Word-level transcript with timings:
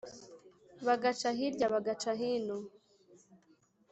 bagaca 0.85 1.29
hirya 1.37 1.67
bagaca 1.73 2.11
hino 2.19 2.57